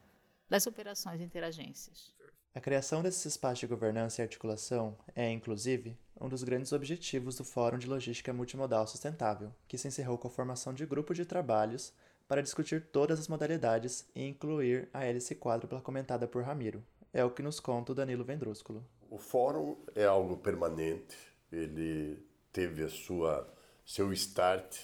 das 0.50 0.66
operações 0.66 1.22
interagências. 1.22 2.12
A 2.54 2.60
criação 2.60 3.04
desses 3.04 3.24
espaços 3.26 3.60
de 3.60 3.68
governança 3.68 4.22
e 4.22 4.24
articulação 4.24 4.98
é, 5.16 5.30
inclusive, 5.32 5.96
um 6.20 6.28
dos 6.28 6.44
grandes 6.44 6.74
objetivos 6.74 7.36
do 7.36 7.44
Fórum 7.44 7.78
de 7.78 7.88
Logística 7.88 8.34
Multimodal 8.34 8.88
Sustentável, 8.88 9.54
que 9.68 9.78
se 9.78 9.88
encerrou 9.88 10.18
com 10.18 10.28
a 10.28 10.32
formação 10.32 10.74
de 10.74 10.86
grupos 10.86 11.16
de 11.16 11.26
trabalhos 11.26 11.94
para 12.28 12.42
discutir 12.42 12.88
todas 12.92 13.20
as 13.20 13.28
modalidades 13.28 14.10
e 14.16 14.28
incluir 14.28 14.90
a 14.94 15.06
hélice 15.06 15.36
quádrupla 15.36 15.80
comentada 15.80 16.28
por 16.28 16.44
Ramiro. 16.44 16.84
É 17.14 17.24
o 17.24 17.32
que 17.32 17.44
nos 17.44 17.60
conta 17.60 17.92
o 17.92 17.96
Danilo 17.96 18.24
Vendrúsculo. 18.24 18.84
O 19.10 19.18
fórum 19.18 19.78
é 19.96 20.06
algo 20.06 20.38
permanente, 20.38 21.16
ele 21.52 22.24
teve 22.52 22.84
a 22.84 22.90
sua, 22.90 23.52
seu 23.86 24.12
start 24.14 24.78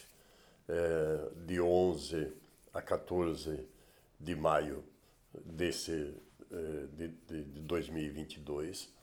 é, 0.68 1.30
de 1.46 1.60
11 1.60 2.32
a 2.74 2.82
14 2.82 3.68
de 4.20 4.36
maio 4.36 4.84
desse, 5.44 6.14
é, 6.52 6.88
de, 6.96 7.08
de, 7.08 7.44
de 7.44 7.62
2022 7.62 8.94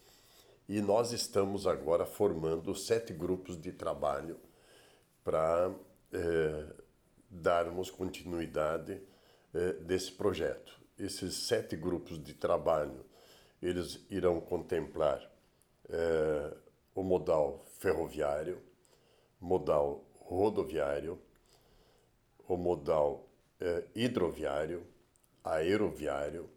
e 0.69 0.81
nós 0.81 1.13
estamos 1.13 1.67
agora 1.67 2.07
formando 2.07 2.75
sete 2.75 3.13
grupos 3.13 3.61
de 3.61 3.73
trabalho 3.73 4.39
para 5.25 5.71
é, 6.13 6.67
darmos 7.29 7.91
continuidade 7.91 9.01
é, 9.53 9.73
desse 9.75 10.13
projeto. 10.13 10.81
Esses 10.99 11.35
sete 11.35 11.77
grupos 11.77 12.23
de 12.23 12.33
trabalho 12.35 13.05
eles 13.61 14.01
irão 14.09 14.41
contemplar 14.41 15.21
é, 15.89 16.57
o 16.95 17.03
modal 17.03 17.65
ferroviário, 17.79 18.61
modal 19.41 20.05
rodoviário, 20.21 21.19
o 22.49 22.57
modal 22.57 23.29
hidroviário, 23.95 24.85
aeroviário. 25.45 26.49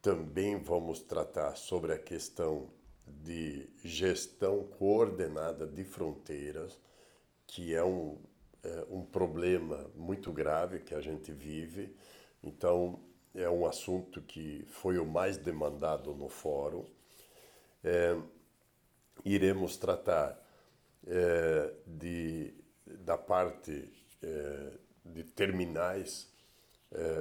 Também 0.00 0.58
vamos 0.58 1.00
tratar 1.00 1.56
sobre 1.56 1.92
a 1.92 1.98
questão 1.98 2.70
de 3.06 3.68
gestão 3.84 4.64
coordenada 4.78 5.66
de 5.66 5.84
fronteiras, 5.84 6.78
que 7.46 7.74
é 7.74 7.84
um, 7.84 8.18
é 8.62 8.86
um 8.90 9.04
problema 9.04 9.90
muito 9.94 10.32
grave 10.32 10.80
que 10.80 10.94
a 10.94 11.00
gente 11.00 11.32
vive. 11.32 11.94
Então, 12.42 13.00
é 13.34 13.48
um 13.48 13.66
assunto 13.66 14.20
que 14.22 14.64
foi 14.68 14.98
o 14.98 15.06
mais 15.06 15.36
demandado 15.36 16.14
no 16.14 16.28
fórum. 16.28 16.84
É, 17.82 18.16
iremos 19.24 19.76
tratar 19.76 20.38
é, 21.06 21.72
de, 21.86 22.54
da 22.86 23.16
parte 23.16 23.90
é, 24.22 24.72
de 25.04 25.24
terminais 25.24 26.31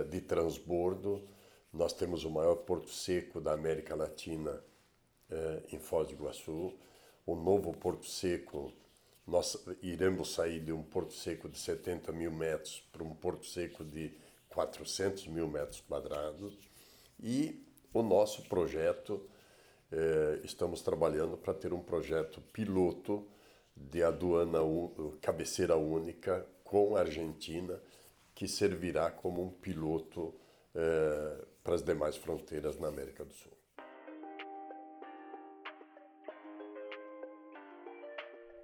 de 0.10 0.22
transbordo. 0.22 1.28
Nós 1.72 1.94
temos 1.94 2.26
o 2.26 2.30
maior 2.30 2.56
porto 2.56 2.90
seco 2.90 3.40
da 3.40 3.54
América 3.54 3.96
Latina 3.96 4.62
eh, 5.32 5.64
em 5.72 5.80
Foz 5.80 6.10
do 6.10 6.14
Iguaçu. 6.14 6.74
O 7.26 7.36
novo 7.36 7.72
Porto 7.72 8.06
Seco, 8.06 8.74
nós 9.26 9.58
iremos 9.82 10.34
sair 10.34 10.60
de 10.60 10.74
um 10.74 10.84
Porto 10.84 11.14
Seco 11.14 11.48
de 11.48 11.58
70 11.58 12.12
mil 12.12 12.32
metros 12.32 12.86
para 12.92 13.04
um 13.04 13.16
Porto 13.16 13.46
Seco 13.46 13.86
de 13.86 14.12
400 14.50 15.28
mil 15.28 15.48
metros 15.48 15.80
quadrados. 15.80 16.58
E 17.18 17.66
o 17.94 18.02
nosso 18.02 18.42
projeto, 18.50 19.26
eh, 19.92 20.42
estamos 20.44 20.82
trabalhando 20.82 21.38
para 21.38 21.54
ter 21.54 21.72
um 21.72 21.82
projeto 21.82 22.42
piloto 22.52 23.26
de 23.74 24.04
aduana 24.04 24.60
cabeceira 25.22 25.78
única 25.78 26.46
com 26.66 26.98
a 26.98 27.00
Argentina, 27.00 27.80
que 28.34 28.48
servirá 28.48 29.12
como 29.12 29.44
um 29.44 29.50
piloto 29.50 30.34
eh, 30.74 31.46
para 31.64 31.76
as 31.76 31.84
demais 31.84 32.16
fronteiras 32.16 32.78
na 32.78 32.88
América 32.88 33.24
do 33.26 33.34
Sul. 33.34 33.52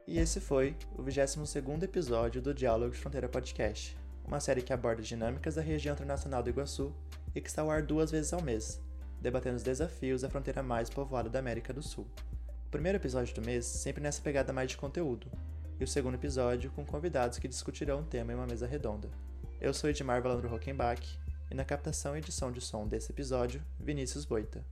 E 0.07 0.19
esse 0.19 0.39
foi 0.39 0.73
o 0.97 1.03
22º 1.03 1.83
episódio 1.83 2.41
do 2.41 2.53
Diálogo 2.53 2.93
de 2.93 2.97
Fronteira 2.97 3.27
Podcast, 3.27 3.97
uma 4.25 4.39
série 4.39 4.61
que 4.61 4.71
aborda 4.71 5.01
dinâmicas 5.01 5.55
da 5.55 5.61
região 5.61 5.93
internacional 5.93 6.41
do 6.41 6.49
Iguaçu 6.49 6.95
e 7.35 7.41
que 7.41 7.49
está 7.49 7.61
ao 7.61 7.69
ar 7.69 7.81
duas 7.81 8.09
vezes 8.09 8.31
ao 8.31 8.41
mês, 8.41 8.81
debatendo 9.19 9.57
os 9.57 9.63
desafios 9.63 10.21
da 10.21 10.29
fronteira 10.29 10.63
mais 10.63 10.89
povoada 10.89 11.29
da 11.29 11.39
América 11.39 11.73
do 11.73 11.83
Sul. 11.83 12.07
O 12.67 12.69
primeiro 12.69 12.97
episódio 12.97 13.35
do 13.35 13.41
mês 13.41 13.65
sempre 13.65 14.01
nessa 14.01 14.21
pegada 14.21 14.53
mais 14.53 14.71
de 14.71 14.77
conteúdo, 14.77 15.29
e 15.77 15.83
o 15.83 15.87
segundo 15.87 16.15
episódio 16.15 16.71
com 16.71 16.85
convidados 16.85 17.37
que 17.37 17.47
discutirão 17.47 17.99
o 17.99 18.05
tema 18.05 18.31
em 18.31 18.35
uma 18.35 18.47
mesa 18.47 18.65
redonda. 18.65 19.09
Eu 19.59 19.73
sou 19.73 19.89
Edmar 19.89 20.21
Valandro 20.21 20.47
Rockenbach, 20.47 21.19
e 21.49 21.55
na 21.55 21.65
captação 21.65 22.15
e 22.15 22.19
edição 22.19 22.51
de 22.51 22.61
som 22.61 22.87
desse 22.87 23.11
episódio, 23.11 23.59
Vinícius 23.79 24.23
Boita. 24.23 24.63